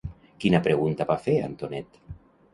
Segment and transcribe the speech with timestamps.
[0.45, 2.03] Quina pregunta va fer Antonet?